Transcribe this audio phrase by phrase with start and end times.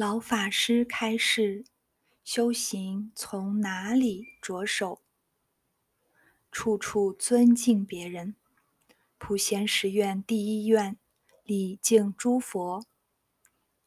[0.00, 1.66] 老法师开示：
[2.24, 5.02] 修行从哪里着手？
[6.50, 8.34] 处处尊敬别人。
[9.18, 10.96] 普贤十愿第一愿：
[11.44, 12.86] 礼敬诸佛。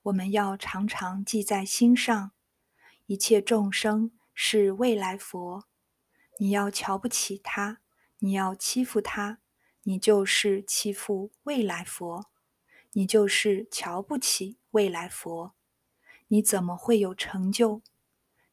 [0.04, 2.31] 我们要常常记在心上，
[3.07, 5.65] 一切众生是未来佛。
[6.37, 7.79] 你要瞧不起他，
[8.19, 9.39] 你要欺负他，
[9.81, 12.27] 你就是欺负未来佛，
[12.91, 15.55] 你就是瞧不起未来佛。
[16.34, 17.84] 你怎么会有成就？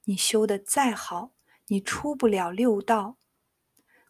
[0.04, 1.32] 你修的再好，
[1.68, 3.16] 你出不了六道。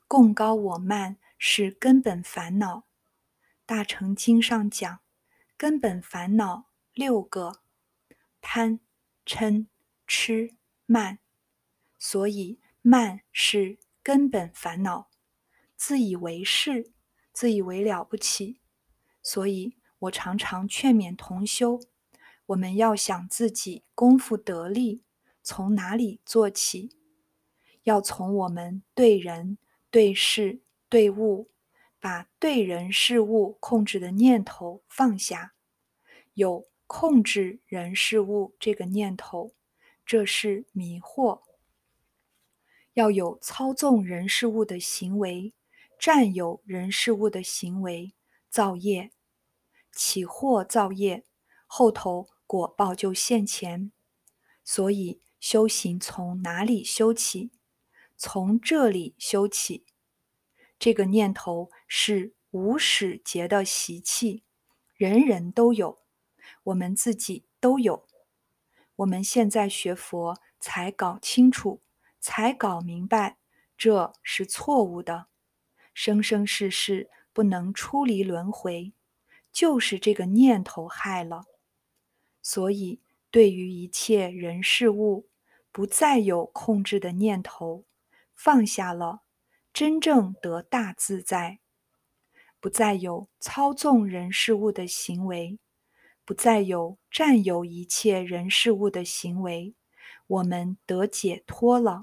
[0.08, 2.88] 共高我慢是根本烦恼。
[3.64, 4.98] 大乘经上讲，
[5.56, 6.64] 根本烦恼
[6.94, 7.60] 六个：
[8.40, 8.80] 贪、
[9.24, 9.68] 嗔、
[10.04, 10.56] 痴、
[10.86, 11.20] 慢。
[11.96, 15.10] 所以慢是根本烦恼。
[15.76, 16.90] 自以为是，
[17.32, 18.58] 自以为了不起。
[19.22, 21.80] 所以我常常劝勉同修。
[22.50, 25.04] 我们要想自己功夫得力，
[25.40, 26.96] 从哪里做起？
[27.84, 29.56] 要从我们对人、
[29.88, 31.48] 对事、对物，
[32.00, 35.54] 把对人事物控制的念头放下。
[36.34, 39.54] 有控制人事物这个念头，
[40.04, 41.42] 这是迷惑。
[42.94, 45.54] 要有操纵人事物的行为，
[45.96, 48.12] 占有人事物的行为，
[48.48, 49.12] 造业，
[49.92, 51.24] 起祸造业，
[51.68, 52.28] 后头。
[52.50, 53.92] 果报就现前，
[54.64, 57.52] 所以修行从哪里修起？
[58.16, 59.86] 从这里修起。
[60.76, 64.42] 这个念头是无始劫的习气，
[64.96, 66.00] 人人都有，
[66.64, 68.08] 我们自己都有。
[68.96, 71.80] 我们现在学佛才搞清楚，
[72.18, 73.36] 才搞明白，
[73.78, 75.28] 这是错误的。
[75.94, 78.92] 生生世世不能出离轮回，
[79.52, 81.44] 就是这个念头害了。
[82.42, 85.28] 所以，对于一切人事物，
[85.70, 87.84] 不再有控制的念头，
[88.34, 89.22] 放下了，
[89.72, 91.58] 真正得大自在；
[92.58, 95.58] 不再有操纵人事物的行为，
[96.24, 99.74] 不再有占有一切人事物的行为，
[100.26, 102.00] 我们得解脱了。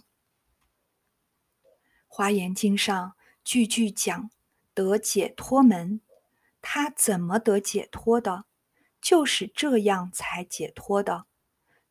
[2.08, 4.32] 华严经上句句讲
[4.74, 6.02] 得解脱门，
[6.62, 8.46] 他怎么得解脱的？
[9.02, 11.26] 就是这样才解脱的，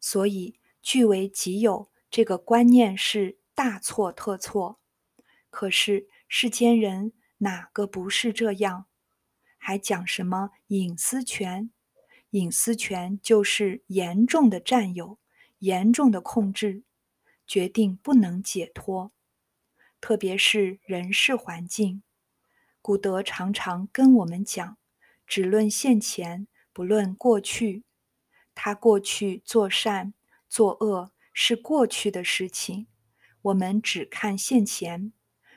[0.00, 4.80] 所以据为己有这个观念是大错特错。
[5.50, 8.86] 可是世间人哪个不是这样？
[9.56, 11.70] 还讲什么隐私权？
[12.30, 15.18] 隐私权就是严重的占有、
[15.60, 16.82] 严重的控制，
[17.46, 19.12] 决定不能解脱。
[20.00, 22.02] 特别是人事环境，
[22.82, 24.76] 古德常常跟我们讲，
[25.26, 26.46] 只论现前。
[26.76, 27.84] 不论过去，
[28.54, 30.12] 他过去做善
[30.46, 32.86] 做恶是过去的事情，
[33.40, 35.10] 我们只看现前。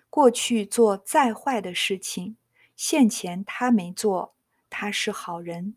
[0.09, 2.38] 过去做再坏的事情，
[2.74, 4.34] 现前他没做，
[4.69, 5.75] 他是好人，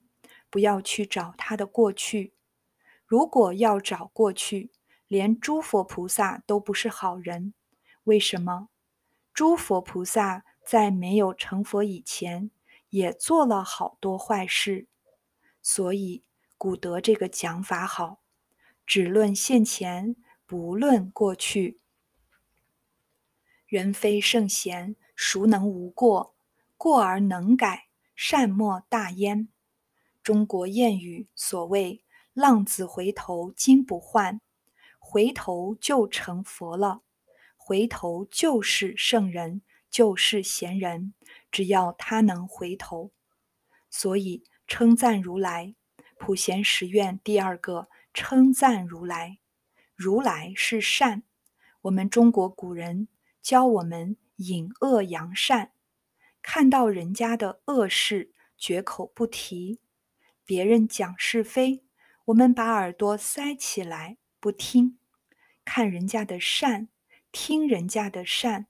[0.48, 2.34] 不要去找他的过去。
[3.04, 4.70] 如果要找过去，
[5.08, 7.52] 连诸佛菩萨都不是好人。
[8.04, 8.68] 为什么？
[9.34, 12.52] 诸佛菩萨在没有成佛以前，
[12.90, 14.86] 也做了好多坏事。
[15.64, 16.24] 所以，
[16.58, 18.20] 古德这个讲法好，
[18.84, 21.78] 只论现前，不论过去。
[23.68, 26.34] 人非圣贤，孰能无过？
[26.76, 27.86] 过而能改，
[28.16, 29.48] 善莫大焉。
[30.20, 34.40] 中国谚语所谓“浪子回头金不换”，
[34.98, 37.02] 回头就成佛了，
[37.56, 41.14] 回头就是圣人，就是贤人。
[41.52, 43.12] 只要他能回头，
[43.88, 44.42] 所以。
[44.74, 45.74] 称赞如来，
[46.16, 49.38] 普贤十愿第二个称赞如来。
[49.94, 51.24] 如来是善，
[51.82, 53.08] 我们中国古人
[53.42, 55.72] 教我们隐恶扬善，
[56.40, 59.78] 看到人家的恶事绝口不提，
[60.46, 61.84] 别人讲是非，
[62.24, 64.96] 我们把耳朵塞起来不听；
[65.66, 66.88] 看人家的善，
[67.30, 68.68] 听人家的善，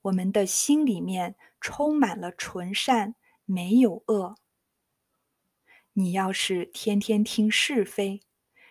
[0.00, 3.14] 我们的心里面充满了纯善，
[3.44, 4.36] 没有恶。
[5.96, 8.20] 你要是天天听是非，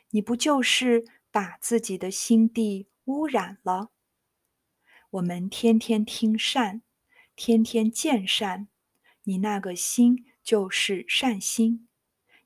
[0.09, 3.91] 你不就是把自己的心地污染了？
[5.09, 6.81] 我们天天听善，
[7.33, 8.67] 天天见善，
[9.23, 11.87] 你那个心就是善心，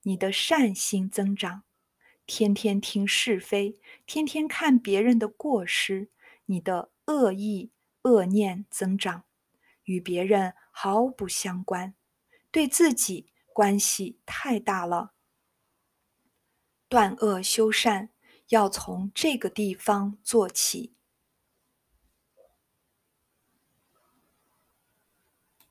[0.03, 1.63] 你的善心增长；
[2.27, 6.11] 天天听是非，天天看别人的过失，
[6.45, 7.71] 你的恶意
[8.03, 9.23] 恶念增长，
[9.85, 11.95] 与别人毫不相关，
[12.51, 13.31] 对自己。
[13.57, 15.13] 关系太大了。
[16.87, 18.11] 断恶修善
[18.49, 20.96] 要从这个地方做起。